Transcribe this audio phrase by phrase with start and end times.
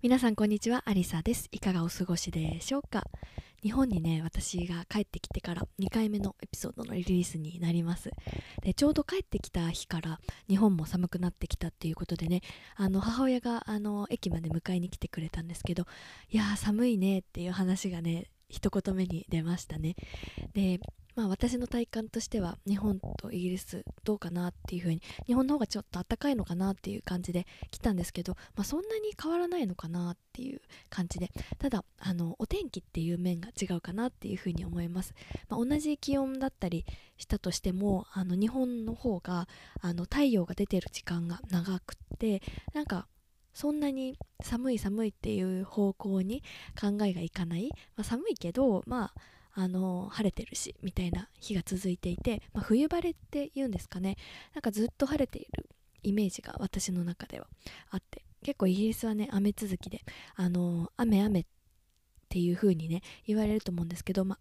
[0.00, 1.48] 皆さんこんにちはアリサです。
[1.50, 3.02] いかがお過ごしでしょうか？
[3.64, 8.12] 日本にね私が帰ってきてから2回目のエピソードのリリースになります。
[8.62, 12.42] でちょうど帰ってきた日から日本も寒くなってきたっていうことでね
[12.76, 15.84] あの母親があの駅まで迎えに来てくれたんですけど
[16.30, 19.96] いやー寒いねっていう話がね一言目に出ましたね。
[20.54, 20.78] で
[21.18, 35.12] まあ私の体感としては日本とイギリスどうかなっていう風に日本の方がちょっと暖かいのかなっていう感じで来たんですけど、まあ、そんなに変わらないのかなっていう感じでただあのお天気っていう面が違うかなっていう風に思います、
[35.48, 39.48] まあ、同じ気温だったりしたとしてもあの日本の方が
[39.80, 42.42] あの太陽が出てる時間が長くて
[42.74, 43.08] なんか
[43.52, 46.44] そんなに寒い寒いっていう方向に
[46.80, 49.20] 考えがいかない、まあ、寒いけどまあ
[49.58, 54.16] あの晴れてるしみたいな日が続いていて、まあ、冬晴れっていうんですかね。
[54.54, 55.68] なんかずっと晴れている
[56.04, 57.48] イメージが私の中では
[57.90, 60.04] あって結構イギリスはね雨続きで
[60.36, 61.44] あの雨雨っ
[62.28, 64.38] ていう風にね言われると思うんですけど、ま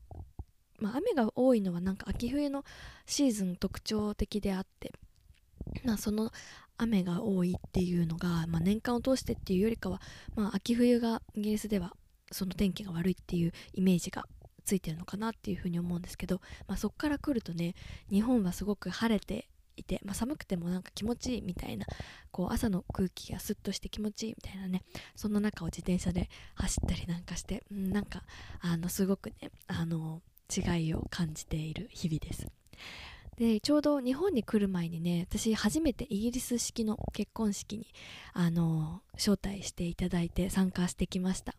[0.80, 2.64] まあ、雨が多いのはなんか秋冬の
[3.08, 4.94] シーズン特徴的であって、
[5.84, 6.32] まあ、その
[6.78, 10.00] 雨が多いっていうのが、まあ、年間を通してっていうよりかは、
[10.36, 11.94] まあ、秋冬がイギリスでは
[12.32, 14.26] その天気が悪いっていうイメージが
[14.68, 17.73] ついてるのかなっていうふうに思うんですけど、まあ、そこから来るとね
[18.12, 21.86] 日本はすごく晴れていて、まあ、寒くてもなんか気持ちいいみたいな
[22.32, 24.83] こう朝の空気がスッとして気持ちいいみたいなね
[25.16, 28.23] そんな中を自転車で走ったりなんかして、うん、なんか
[28.60, 30.22] あのすごくねあの
[30.55, 32.48] 違いを感じている日々です。
[33.37, 37.86] でちょうど日本に来る前にね私初めてイギリス式の結婚式に
[38.33, 41.53] あの招待していただいて参加してきました。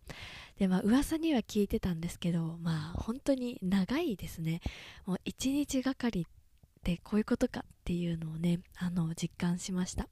[0.59, 4.61] でまあ噂には聞いてたんですけどまあ本当に長いですね。
[5.07, 10.09] もう一日がかりってこういうことかっていうのをねあの実感しました。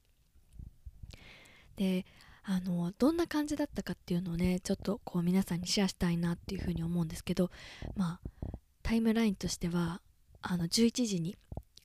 [1.75, 2.05] で
[2.43, 7.51] あのどんな感じだったかっていうのをねちょっとこう皆さんにシェアしたいなっていうふうに思うんですけど
[7.97, 8.47] まあ
[8.83, 9.99] タイムラインとしては
[10.41, 11.35] あの11時に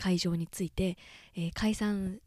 [0.03, 0.99] 会場に着いて、
[1.37, 2.19] えー、解散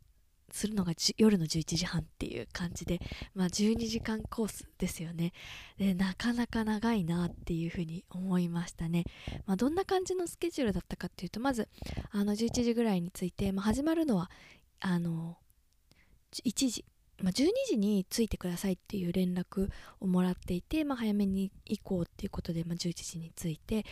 [0.49, 3.01] するのが夜の11時半っていう感じで、
[3.33, 5.33] まあ、12時間コースですよね。
[5.77, 9.03] でなかなか長いなっていうふうに思いましたね、
[9.45, 11.67] まあ、どんな感じのスケジュールだったかっていうとまず
[12.11, 14.31] あの11時ぐらいに着いて、まあ、始まるのは
[14.79, 15.37] あの
[16.31, 16.85] 1時。
[17.21, 19.69] まあ、12時に着いてくださいっていう連絡
[20.01, 23.85] をもらっていて、まあ、早めに行こうっていうことで、まあ、11時に着いて。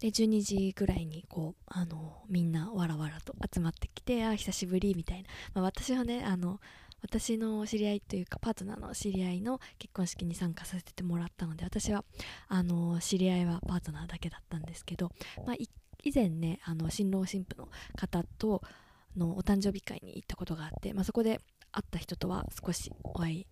[0.00, 6.60] で12時ぐらいにこうあのみんなわらわらと集まってきてあ久しぶりみたいな、まあ、私はねあの
[7.02, 12.04] 私の知り合いというかパートナーの知り合いの結婚式に参加させてもらったので私は
[12.48, 15.12] あの知り合いはパートナーだけだったんですけど、
[15.46, 15.56] まあ、
[16.02, 18.62] 以前ねあの新郎新婦の方と
[19.16, 21.40] のお誕生日会に行ったことがあって、まあ、そこで
[21.72, 23.46] 会った人とは少しお会い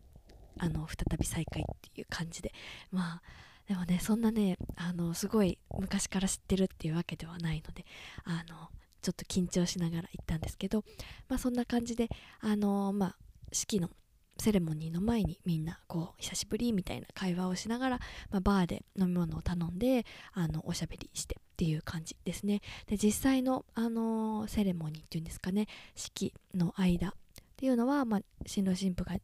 [0.59, 2.53] あの再び再会っていう感じで
[2.91, 3.22] まあ
[3.69, 7.85] でもねそんなねあのすごい昔から知ってるっていうわけではないので
[8.25, 8.69] あの
[9.03, 10.85] ちょっと緊張しながら行ったんですけど
[11.29, 12.09] まあそんな感じで
[12.41, 13.17] あのまあ
[13.53, 13.91] 式の
[14.39, 17.99] セレモニーの前にみんなこう久しぶりみたいな会話をしながら、
[18.31, 22.61] まあ、バーで飲み物を頼んであのおしゃべりしてっていう感じですね。
[22.87, 27.13] で実際の、あのセレモニーっていうんですかね式の間っ
[27.57, 29.15] ていうのは、まあ、新郎新婦が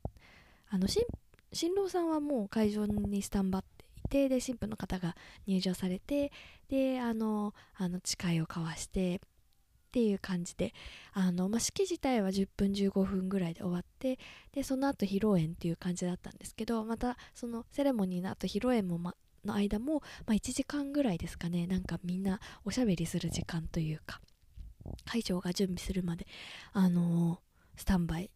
[0.69, 3.65] あの新郎さんはもう会場にスタンバっ
[4.11, 5.17] てで新婦の方が
[5.47, 6.33] 入場されて
[6.69, 9.21] であのあの誓いを交わしてっ
[9.93, 10.73] ていう感じで
[11.13, 14.19] あの、まあ、式自体は10分15分ぐらいで終わって
[14.53, 19.15] でその後披露宴っていう感じだったんですけどまたそのセレモニーの後披露宴も、ま、
[19.45, 24.21] の間も、まあ、1時間ぐらいですかねなんかみんなおしゃべりする時間というか
[25.07, 26.27] 会場が準備するまで
[26.73, 28.31] あのー、スタンバイ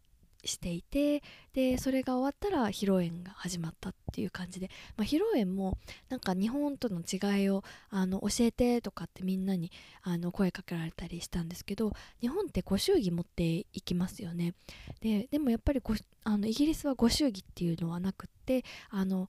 [0.47, 9.71] していてでそれが終わったら披露宴が始まったっていう感じで、まあ、披露宴もなんか日本との違いをあの教えてとかってみんなに
[10.03, 14.55] あの声かけられたりしたんですけど日本ってご祝儀持っていきますよね。
[15.01, 15.95] ででもやっぱりご
[16.25, 19.29] あのイギリスはご祝儀っていうのはなくってあの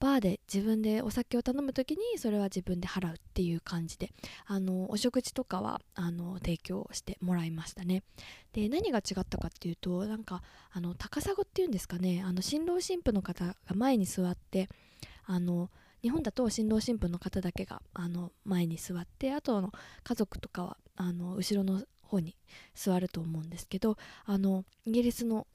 [0.00, 4.12] バーで自分でお酒を頼む時にそれは自分で払うっていう感じで
[4.46, 8.02] あのお食事とかはあの提供してもらいましたね。
[8.52, 10.42] で何が違ったかっていうとなんか
[10.72, 12.22] あの高砂っていうんですかね。
[12.24, 14.68] あの新郎新婦の方が前に座って
[15.24, 15.70] あの
[16.02, 19.72] 日本だと新郎新婦の方だけがあの前に座ってあとの
[20.04, 22.36] 家族とかはあの後ろの方に
[22.74, 25.46] 座ると思うんですけどあのイギリスの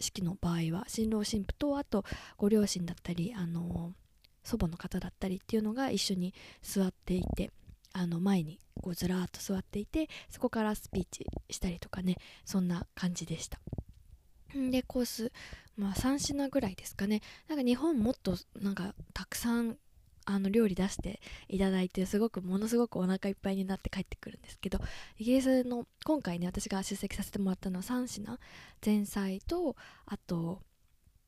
[0.00, 2.04] 式の場合は新郎新婦とあと
[2.36, 3.92] ご両親だったりあの
[4.42, 7.50] 祖母の方だったりっていうのが一緒に座っていて
[7.92, 13.58] あの前にこうずらーっと座っていてそこからスピーチしたりとかねそんな感じでした。
[14.54, 15.32] でコース
[15.76, 17.20] まあ3品ぐらいですかね。
[17.48, 19.76] なんか日本もっとなんかたくさん
[20.30, 24.78] あの料理出していただいてすごくものすごくお腹いっぱいになって帰ってくるんですけど
[25.16, 28.38] イギリスの今回ね私が出席させてもらったのは3品。
[28.84, 29.74] 前菜と
[30.06, 30.62] あと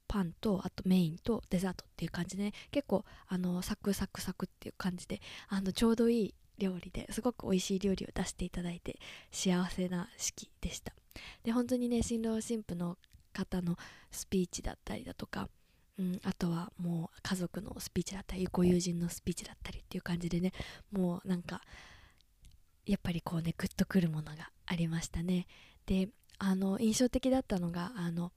[0.06, 8.98] パンとあとメインとデザートっていう感じで、ね、結構あのサクサクサクっていう感じであのちょうどいい料理ですごく美味しい料理を出していただいて
[9.32, 10.92] 幸せな式でした。
[11.42, 12.98] で本当にね新郎新婦の
[13.32, 13.76] 方の
[14.10, 15.48] スピーチだったりだとか
[15.98, 20.52] うん、あとはもう家族のスピーチだったりご友人のスピーチだったりっていう感じでね
[20.92, 21.60] もうなんか
[22.86, 25.46] やっぱりこうねグッとくるものがありましたね。
[25.86, 26.08] で
[26.38, 28.32] あの印象的だったのがあの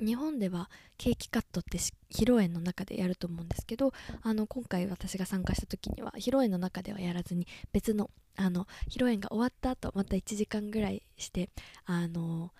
[0.00, 3.92] 日本ではケーキカットって披露宴の中でやると思うんですけど
[4.22, 11.50] あの今回私が参加した時には披露宴の中ではやらずに別のあの披露宴が終わった後また1時間ぐらいして
[11.84, 12.52] あの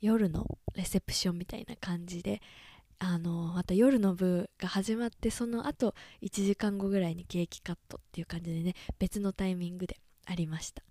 [0.00, 2.40] 夜のレセプションみたいな感じで
[2.98, 10.82] あのまた夜の部が始まってその後1時間後ぐらいにケーキカットっていう感じでね別のタイミングでありました。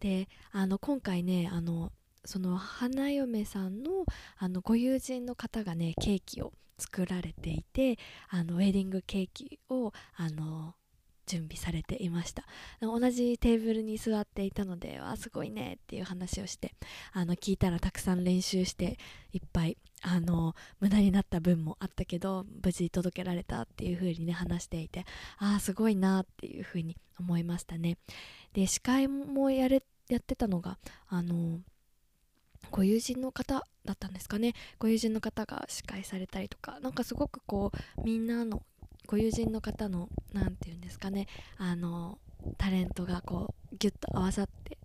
[0.00, 1.92] であの今回ねあの
[2.24, 4.04] その花嫁さんの
[4.36, 7.98] あのご友人の方がねケーキを作られていて
[8.28, 10.74] あのウェディングケーキをあの
[11.28, 12.44] 準備されていました。
[12.80, 16.74] 同じテーブルに座っていたのでわすごいねっていう話をして
[17.12, 18.98] あの聞いたらたくさん練習して
[19.32, 25.04] いっぱいあの無駄になった分もあったけど無事届けられたっていう風にね話していて
[25.38, 27.98] ああすごいなっていう風に思いましたね。
[28.52, 30.78] で司会もやれやってたのが
[31.08, 31.60] あの
[32.70, 34.54] ご友人の方だったんですかね。
[34.78, 38.62] ご友人の方が司会されたりとかなんかすごくこうみんなの
[39.08, 41.26] ご友人の方の何て言うんですかね
[41.56, 42.18] あの
[42.58, 44.76] タレントがこうギュッと合わさって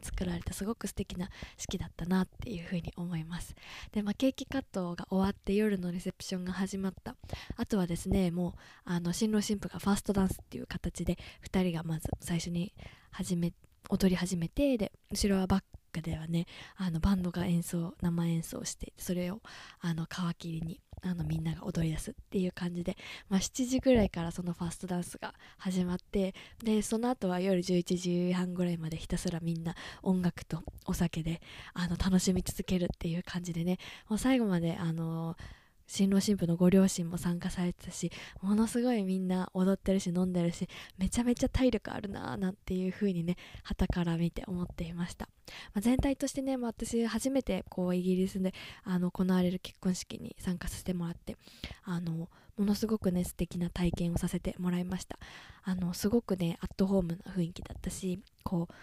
[0.00, 1.28] 作られたすごく素敵な
[1.58, 3.54] 式だったなっていうふうに思います。
[3.92, 7.14] で、まあ、ケーキカットが終わって夜のレセプションが始まった。
[7.56, 8.52] あとはですねもう
[8.84, 11.18] あの新郎新婦がファーストダンスっていう形で
[11.50, 12.72] 2人がまず最初に
[13.10, 13.52] 始め
[13.90, 15.62] 踊り始めてで後ろはバッ
[15.92, 16.46] クではね
[16.76, 19.40] あのバンドが演奏生演奏してそれを
[19.80, 22.96] あの皮切りにあのみんなが踊り出すっていう感じで、
[23.28, 27.96] まあ、7時ぐらいからそのファーストダンスが始まってでその後は夜11
[28.28, 31.40] 時半ぐらいまでひたすらみんな音楽とお酒で
[31.74, 35.57] あの楽しみ続けるっていう感じでねもう最後まであのー
[35.88, 38.12] 新郎新婦のご両親も参加されてたし
[38.42, 40.68] ものすごいみんな踊ってるし飲んでるし
[40.98, 45.28] めちゃめちゃ体力あるなーなんていう風にね旗から見て思っていました、
[45.74, 48.52] まあ、全体としてね、まあ、私初めてこうイギリスで
[48.84, 51.36] あの行われる結婚式に参加させてもらって
[51.84, 55.18] あのものすごくね素敵な体験をさせてもらいました。
[55.62, 58.74] あのすごくねアットホームな雰囲気だったしこう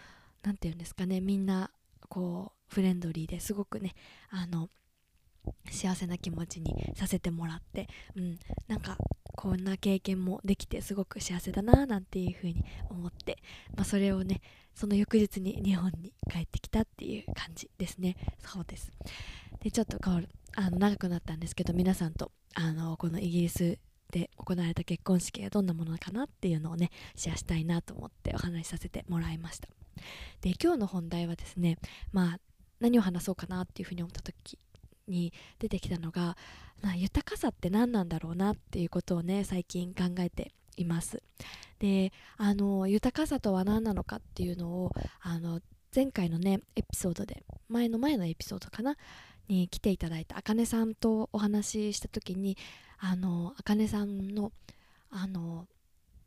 [0.42, 1.70] 何て言うんですかねみんな
[2.08, 3.94] こうフレンドリーですごくね
[4.30, 4.70] あの
[5.70, 8.38] 幸せな気持ちにさせてもらって、うん、
[8.68, 8.96] なんか
[9.34, 13.38] こんな経験もできてすごく幸せだななんていうふうに思って、
[13.76, 14.40] まあ、それをね
[14.74, 18.16] その翌日に日本に帰ってきたっていう感じですね。
[18.38, 18.92] そうです。
[19.62, 23.78] でちょっとこうあの長くなったんですけど皆さんとあのこのイギリス
[24.10, 29.68] で行われた結婚式がどんなものかなっていうのをねシェアしたいなと思ってお話しさせてもらいました。
[30.42, 31.78] で今日の本題はですね
[32.12, 32.40] まあ
[32.80, 34.58] 何を話そうかなっていうふうに思った時
[35.08, 36.36] に出てきたのが
[36.96, 41.22] 豊かさって何なんだろうなっていうことをね最近考えています。
[41.78, 45.60] であの豊かさとは何なのかっていうのをあの
[45.94, 48.96] 前回のねエピソードで前の前のエピソードかな？
[49.48, 52.56] に来ていただいたあかねさんとお話しした時に
[52.98, 54.50] あのあかねさんの
[55.10, 55.66] あの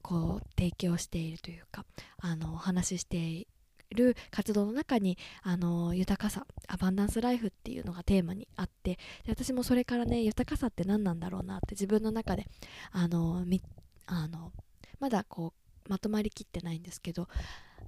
[0.02, 1.86] こう提供しているというか
[2.22, 3.46] あのお話しして
[3.92, 12.48] る活動の中にあの豊かさアバンダンスライフっていうのがテーマにあってで私もそれからね豊かさって何なんだろうなって自分の中で
[12.92, 13.62] あのみ
[14.06, 14.52] あの
[15.00, 15.54] まだこ
[15.88, 17.28] うまとまりきってないんですけど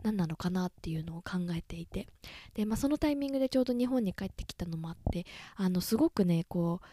[0.03, 2.07] 何なのかなっていうのを考えていて
[2.55, 6.85] で、まあ、そのタイミングでちょうど日本に帰ってきたのもあってあのすごくねこう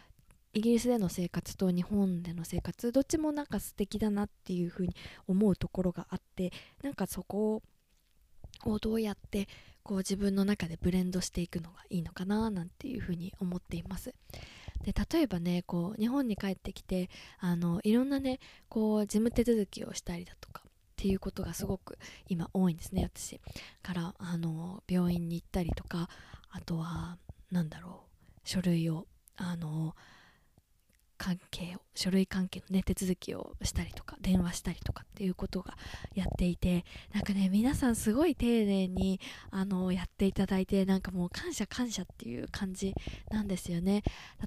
[0.53, 4.95] イギリスでの生活と日本での生活どっちもなんか素敵だなっていうふうに
[5.27, 6.51] 思うところがあって
[6.83, 7.63] なんかそこを
[8.65, 9.47] をどうやって
[9.83, 14.13] こう自分の中でブレンドしていくのがいいのかななんていうふうに思っています。
[14.83, 18.39] で例えばねこう日本に帰ってきてあのいろんなね
[18.69, 21.97] こう事務手続きをしたりだとかっていうことがすごく
[22.27, 23.39] 今多いんですね私。
[23.81, 26.09] からあの病院に行ったりとか
[26.49, 27.17] あとは
[27.51, 29.95] 何だろう書類をあの
[31.19, 35.77] 関係を書類関係のね手続きをしたりとか電話したりとかっていうことが
[36.15, 39.19] やっていてなんかね皆さんすごい丁寧に
[39.51, 42.95] あのやっていただいてなんかもう感謝感謝っていう感じ
[43.29, 44.03] なんですよね。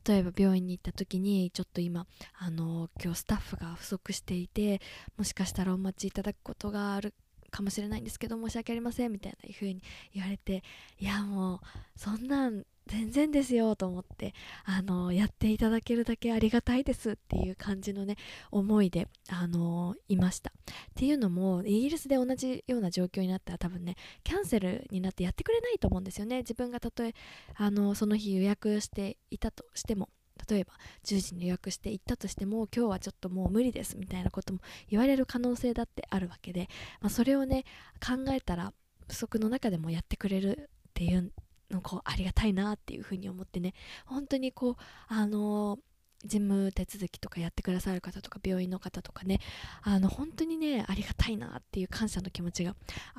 [0.07, 2.07] 例えば病院に行った時にちょっと今
[2.39, 4.81] あの今日スタッフが不足していて
[5.19, 7.13] もしかしたらお待ちいただくことがある
[7.51, 9.83] かもしれないんですけど申し訳ありませんみたいな風に
[10.15, 10.65] 言われて
[10.99, 11.61] いやもう
[11.97, 14.35] そんなん全然ですよと思って
[14.65, 18.17] あのやっていただけるだけありがたいですっていう感じのね
[18.51, 20.51] 思いであのいました。
[20.51, 26.39] っていうのもイギリスで同じような状況になったら多分ねキャンセルになってやってくれないと思うんですよね。
[26.39, 27.15] 自分がたとえ
[27.55, 30.09] あのその日予約していたとしても
[30.49, 30.73] 例えば
[31.05, 36.69] 10時に予約して行ったとしても今日はちょっともう無理ですみたいなことも言われる可能性だってあるわけで、
[37.01, 37.65] まあ、それをね
[38.05, 38.73] 考えたら
[39.09, 41.33] 不足の中でもやってくれるっていう
[41.73, 43.75] のこうありがたいなっていうふうに思ってね
[44.07, 44.77] 本当にこう
[45.09, 45.79] あの
[46.25, 49.41] 事務手続きとかやってくださる方とか病院の方とかね
[49.83, 52.77] あの本当にねありがたいなっていう感謝の気持ちが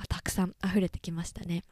[0.07, 1.63] たくさん溢れてきましたね。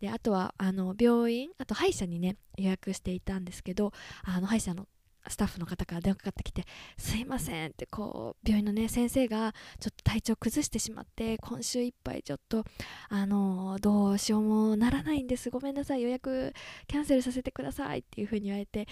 [0.00, 3.92] であとはあの病院あと歯医者にね予約していたんですけど
[4.24, 4.86] あの歯医者の
[5.28, 6.64] スタッフの方から電話かかってきて
[6.96, 12.64] 「すいません」ってこう病院のね先生がちょっと体調崩してしまって今週いっぱいちょっと
[13.08, 15.50] あのどうしようもならないんです。
[15.50, 16.02] ごめんなさい。
[16.02, 16.52] 予約
[16.86, 18.84] キャンセルさせてくださいっていう風に言われてい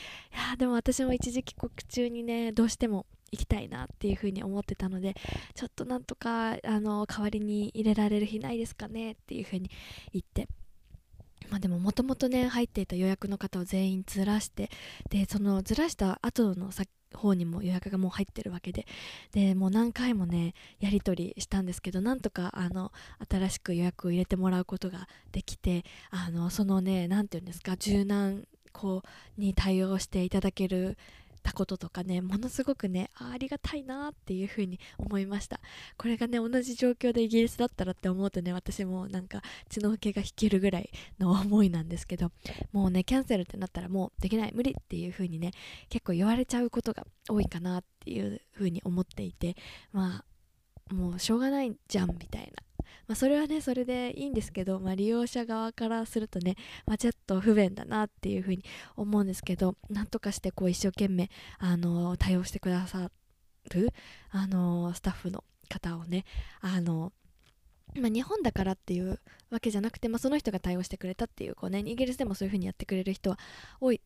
[0.51, 5.15] やでも私も一時帰国中にねどうしても行きたいなっていう風に思ってたので
[5.55, 9.13] ちょっとなんとかあの代わりに入れられる日ないですかね？
[9.13, 9.71] っていう風に
[10.13, 10.49] 言って
[11.51, 14.71] まあでももともとね入っていた予約の方を全員ずらして
[15.11, 16.71] でそのずらした後の
[17.15, 18.87] 方にも予約がもう入ってるわけで
[19.33, 22.93] でもう何回もねやり取りしたんですけどなんとかあの
[23.31, 29.03] 新しく予約を入れてもらうことができてあのそのね何て言うんですか柔軟こ
[29.37, 30.99] うに対応していただける
[31.43, 35.61] たこととかねものすごくねありがたいなっていう風に思いました。
[35.97, 42.31] これがね同じ状況でイギリスだったらって思うとね私もなんか血の気が引けるぐらいの思いなんですけど
[42.73, 45.53] もうねキャンセルってなったらもうできない無理っていう風にね
[45.89, 49.57] 結構言われちゃうことが多いかなっていう風に思っていて
[49.93, 50.25] まあ
[50.93, 52.63] もうしょうがないじゃんみたいな。
[53.07, 58.63] まあ、それはねそれでいいんですけど、まあ、利用者側からするとね、まあ、ちょっと不便だなっていうふうに
[58.97, 63.11] 思うんですけどなんとかしてこう一生懸命あの対応してくださ
[63.71, 63.95] る
[64.31, 66.27] あのスタッフの方をね
[66.61, 67.13] あの
[67.95, 69.19] まあ、日本だからっていう
[69.51, 73.39] わけじゃなくて、まあ、その人が対応してくれたっていうこう、ね、イギリスでもそういう風にやってくれる人は
[73.81, 74.03] 多い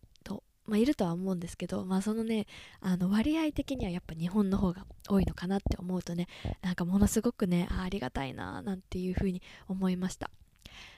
[0.67, 2.47] まあ、いるとは思うんですけど、まあ、そのね
[2.81, 6.29] あの割合的にはやっぱ日本の方が多いのかなって思うとね
[6.63, 10.31] なんかものすごくねありがたいななんていうふうに思いました。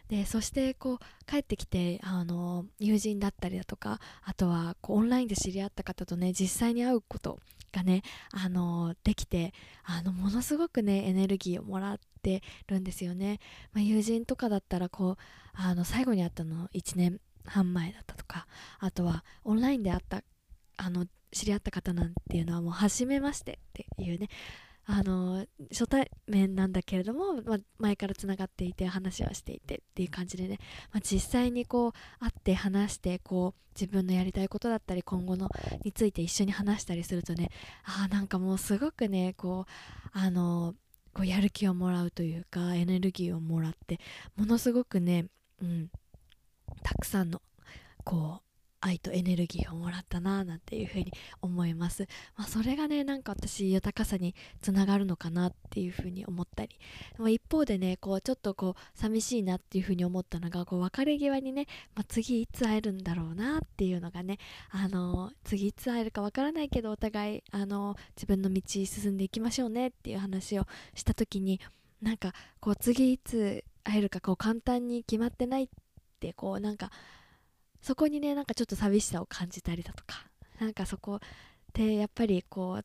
[0.08, 7.40] でそしてこう帰ってきてあの友人だったりだとかあとはこうオンラインで知り合った方とね実際に会うこと
[7.72, 9.52] がねあのできて
[9.82, 13.40] あのものすごくねエネルギーをもらってるんですよね、
[13.72, 15.16] まあ、友人とかだったらこう
[15.54, 17.20] あの最後に会ったの1年。
[17.44, 18.46] 半前だったとか
[18.78, 20.22] あとはオンラインで会った
[20.76, 24.28] あの知り合った方なんていうのはもう初めましてっていうね
[24.86, 30.58] あの初対面なんだけれども、ま前からつながっていて話はしていてっていう感じでね、
[30.92, 35.48] ま、実際にこう会って話してこう自分のやりたいことだったり今後の
[35.84, 37.50] について一緒に話したりするとね
[37.84, 40.74] あなんかもうすごくねこうあの
[41.14, 43.98] こうやる気をもらうというかエネルギーをもらって
[44.36, 45.26] ものすごくね、
[45.62, 45.88] うん、
[46.84, 47.42] たくさんの
[48.04, 48.44] こう
[48.84, 51.10] 愛とエネルギーをもらったななんていうふに
[51.40, 56.78] 思います、まあ、それがねなんか私豊かさにつながるのかなっていうふうに思ったり。
[57.16, 64.38] でも一方でねこうちょっとこう寂しいなっていうふうに思ったのがこう別れ際にね、まあ、次いつ会えるんだろうなっていうのがね
[64.70, 71.58] あの次いつ会えるかわからないけどお互いあの自分の道進んでいきましょうねっていう話をした時に
[72.02, 75.68] なんかこう次いつ会えるかこう簡単に決まってないっ
[76.24, 76.90] てこうなんか
[77.82, 80.26] そこにねなんかちょっと寂しさを感じたりだとか
[80.58, 81.18] なんかそこっ
[81.74, 82.84] てやっぱりこう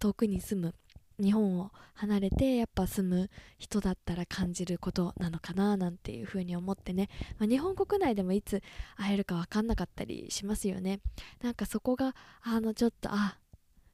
[0.00, 0.74] 遠くに住む
[1.22, 8.62] 日本を離れてやっぱ住む人だったら感じることなのかななんていうふうに思ってね、まあ、日本国内でもいつ
[8.96, 11.00] 会えるか分かんなかったりしますよね。
[11.42, 13.36] なんかそこがあのちょっとあ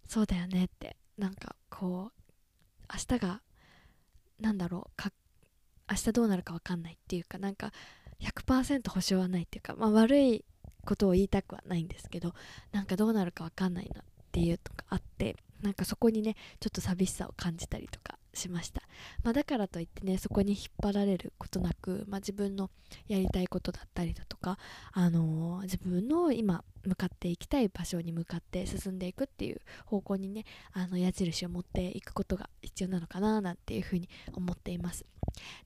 [0.07, 3.41] そうだよねってなんかこう明日が
[4.39, 5.11] なんだろうか
[5.91, 7.73] 明日どうなるか分かんないっていうかなんか
[8.21, 10.45] 100%保証はないっていうか、まあ、悪い
[10.85, 12.35] ことを言いたくはないんですけど
[12.73, 18.83] なんかどうなるか分かんないなっていうとかあってなんかそこにねちょっと寂しさを感じたりとかしました、
[19.23, 22.71] まあ、だからといってねそこに引っ張られることなく、まあ、自分の
[23.09, 24.59] やりたいことだったりだとか、
[24.93, 35.05] あのー、自分の今向かっていきたい場所に向かって進んでいくっていう方向にねあの矢印を持っていくことが必要なのかななんていうふうに思っています。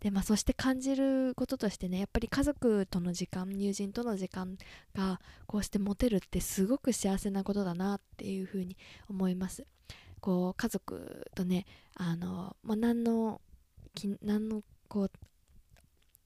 [0.00, 4.56] でまあそして感じることとしてねやっぱり家族との時間友人との時間
[4.94, 8.76] がこうして持てるってすごく幸せなことだなっていうふうに
[9.08, 9.66] 思います。
[10.20, 13.40] こう家族とねあの、まあ、何の
[14.22, 15.10] 何のこう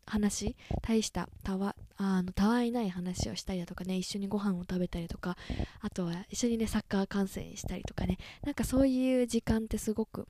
[0.07, 5.37] 話大したたわあのたわいない話をしたりだとかね一緒にご飯を食べたりとか
[5.81, 10.27] あとは一緒にねサッカー観戦したりとかねなんかそういう時間ってすごく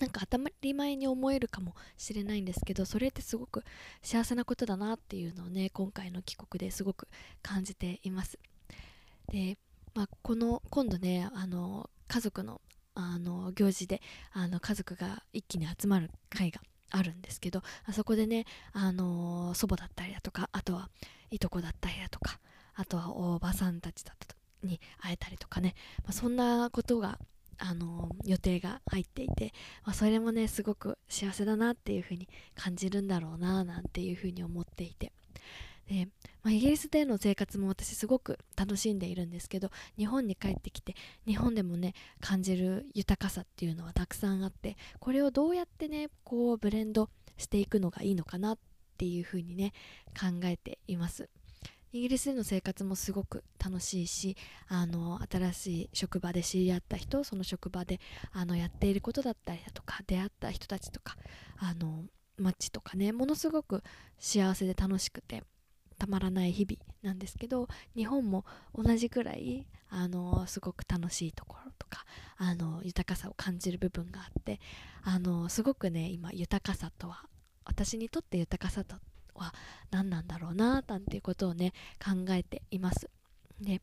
[0.00, 3.64] なんか当たり前に思えるかもしれないんですけどそれってすごく
[4.02, 7.08] 幸せなことだなっていうのをね今回の帰国ですごく
[7.42, 8.38] 感じています。
[9.32, 9.58] で、
[9.94, 12.60] まあ、この今度ねあの家族の
[12.94, 16.60] あの行事であの家族が一気に集まる会が
[16.90, 20.88] あるんですけどあそこでね、あの祖母だったりだとかあとは
[21.30, 22.40] いとこだったりだとか
[22.74, 24.34] あとはおばさんたちだった
[24.66, 27.18] に会えたりとかね、まあ、そんなことが
[27.58, 29.52] あの予定が入っていて、
[29.84, 35.12] まあ、それもねすごく幸せだなっていう風に感じるんだろうななんていう風に思っていて。
[35.88, 36.06] で、
[36.42, 40.94] まあ、イギリスでの生活も私すごく楽しんでいるんですけど日本に帰ってきて
[41.26, 48.58] 日本でもね感じる豊かさっていうのはたくさんあってこれをどうやってねこうブレンドしていくのがいいのかなっ
[48.98, 49.72] ていうふうにね
[50.18, 51.28] 考えています。
[51.90, 54.36] イギリスでの生活もすごく楽しいし
[54.68, 57.98] あの新しい職場で知り合った人その職場で
[58.30, 61.16] あのやっていることだったりだとか出会った人たちとか
[61.56, 62.04] あの
[62.36, 63.82] 街とかねものすごく
[64.18, 65.44] 幸せで楽しくて
[65.98, 72.04] たまらない日々なんですけど日本も同じくらいあのすごく楽しいところとか
[72.36, 74.60] あの豊かさを感じる部分があって
[75.02, 77.22] あのすごくね今豊かさとは
[77.64, 78.96] 私にとって豊かさと
[79.34, 79.54] は
[79.90, 83.10] 何なんだろうななんていうことをね考えています。
[83.60, 83.80] で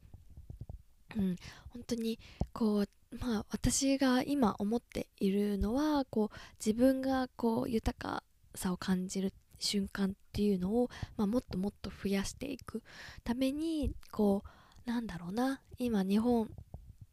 [1.18, 1.36] うん、
[1.70, 2.20] 本当に
[2.52, 8.24] こうまあ私が今思っているのはこう自分がこう豊か
[8.54, 12.82] さを感じる瞬間っていうのを、まあ、もっともっと増やしていく
[13.24, 14.44] ためにこ
[14.86, 16.50] うなんだろうな今日本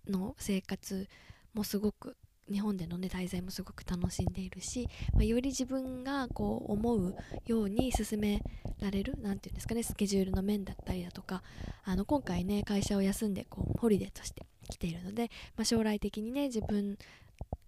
[0.08, 1.08] の生活
[1.54, 2.16] もすごく
[2.50, 8.42] 日本でのね滞在もすごく楽しんでいるし、まあ、より自分がこう思うように進め
[8.80, 11.42] られる何て言うんですかねスケジュールの面だったりだとか
[11.84, 16.98] あの今回ね会社を休んでこうホリデーとして来ているので、まあ、将来的にね自分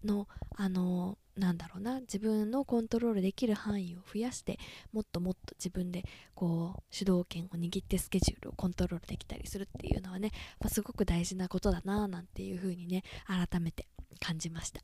[0.05, 4.59] のあのなんだろうな自分のコントロールできる範囲を増やして
[4.93, 13.89] もっともっと自分でこう主導権を握ってスケジュールをコントロールできたりするっていうのはね、まあ、すごく大事なことだななんていう風にね改めて
[14.21, 14.81] 感じました。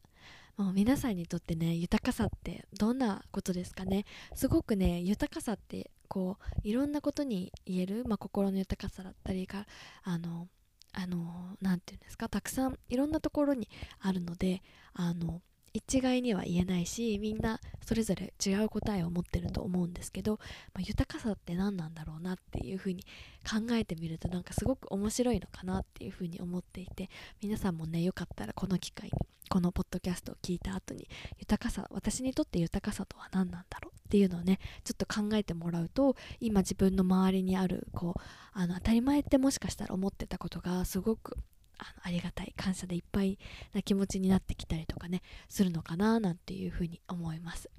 [0.56, 4.04] もう皆さんにとってね豊かさってどんなことですかね？
[4.34, 9.66] すごくね豊かさってこういろんなことに言える、まあ、心の豊かさだったりが
[10.02, 10.48] あの
[10.92, 12.28] あの何て言うんですか？
[12.28, 13.68] たくさんいろんなところに
[14.00, 15.40] あるのであの
[15.72, 20.38] 一概には言えないしみんなそれぞれ違う答えを持ってると思うんですけど、
[20.74, 23.02] まあ、豊かさって何なんだろうなっていうふうに
[23.48, 27.08] 考えてみるとなんかすごく面白いのかなっていうふうに思っていて
[27.42, 29.12] 皆さんもねよかったらこの機会に
[29.48, 31.08] このポッドキャストを聞いた後に
[31.40, 38.20] 豊かさ私にとって豊かさとは何なんだろうっていうのをねちょっと考えてもらうと今自分の周りにあるこう
[38.52, 41.36] あの当たり前ってもしかしたら思ってたことがすごく
[41.80, 43.38] あのありがたい感謝でいっぱい
[43.72, 47.70] な気持ちになってきたりとかねするのかななんていうふうに思います。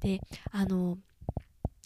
[0.00, 0.98] であの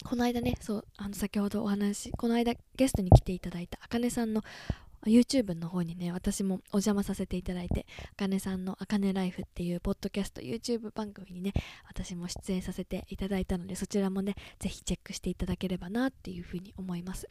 [0.05, 4.42] この間ねそうあの先ほどお話この間ゲストに来ていただいたあかねさんの
[5.07, 11.53] YouTube の方にね私もお邪魔させていただいてあかねさんのあかねライフっていうポッドキャスト YouTube 番組にね
[11.88, 17.29] 私も出演させていただいたのでそちらもねぜひチェックしていただければなっていうふうに思います。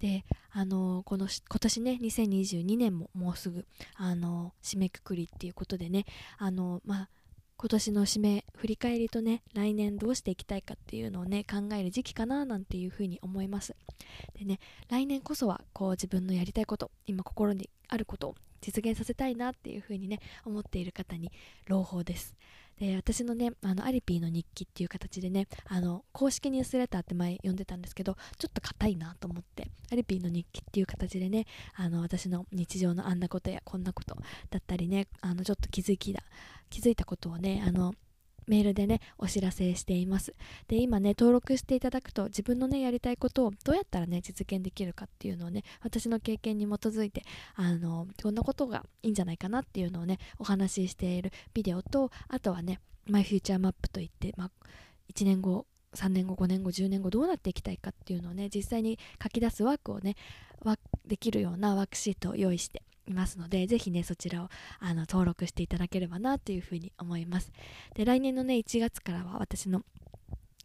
[0.00, 6.06] であのこの今年ね2022年ももうすぐあの締めくくりっていうことでね
[6.38, 7.08] あのまあ
[7.60, 13.74] 今年の締め振り返りとね来年どうしていきたいかっていうのをね考える時期かななんていうふうに思います。
[14.38, 21.32] でね来年こそはこう自分のやりたいこと今心にあることを実現させたいなっていうふうにね思っている方に
[21.66, 22.36] 朗報です。
[22.78, 34.16] で私のねあのアリピーの日記っていう形でねあの公式ニュースレターって前読んでたんですけどちょっと硬いなと思ってアリピーの日記っていう形でねあの私の日常のあんなことやこんなこと
[34.50, 36.22] だったりねあのちょっと気づきだ
[36.70, 37.94] 気づいたことをねあの
[38.48, 40.34] メールでねお知らせしています。
[40.66, 47.22] で今ね登録していただくと自分のねやりたいことをどうやったらね実現できるかっていうのをね私の経験に基づいて
[47.54, 54.50] あのこんなことがいいんじゃないかなっていうのをねお話ししているビデオとあとはねマイフューチャーマップといって、まあ、
[55.14, 60.16] 1年後3年後5年後10年後どうなっていきたいかっていうのをね実際に書き出すワークをね
[61.06, 64.48] できるようなワークシートを用意していますのでぜひねそちらを
[64.80, 67.52] あの登録していただければなというふうに思います。
[67.94, 69.82] で来年のね1月からは私の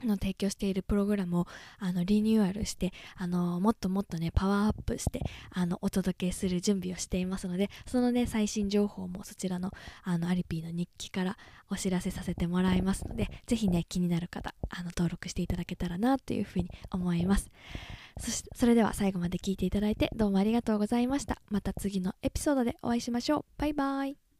[0.05, 1.47] の提供しているプログラムを
[1.79, 9.71] あのリニューアルしてあのもっともっとねパワーアップしてあのお届けする準備をしていますのでそのね最新情報もそちらの
[10.03, 11.37] あのアリピーの日記から
[11.69, 17.49] お知らせさせてもらいますのでぜひね気になる方あの登録していただけたらなというふうに思います。
[18.19, 21.41] そしそれでは最後まで聞いていただいてどうもありがとうございました。
[21.49, 23.45] また次のエピソードでお会いしましょう。
[23.57, 24.32] バイバイ。